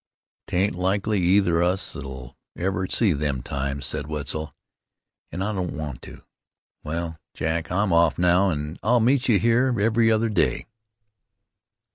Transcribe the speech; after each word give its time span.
"'Tain't 0.47 0.73
likely 0.73 1.19
either 1.19 1.61
of 1.61 1.73
us'll 1.73 2.29
ever 2.57 2.87
see 2.87 3.13
them 3.13 3.43
times," 3.43 3.85
said 3.85 4.07
Wetzel, 4.07 4.55
"an' 5.31 5.43
I 5.43 5.53
don't 5.53 5.77
want 5.77 6.01
to. 6.01 6.23
Wal, 6.83 7.19
Jack, 7.35 7.69
I'm 7.71 7.93
off 7.93 8.17
now, 8.17 8.49
an' 8.49 8.79
I'll 8.81 8.99
meet 8.99 9.29
you 9.29 9.37
here 9.37 9.79
every 9.79 10.09
other 10.11 10.29
day." 10.29 10.65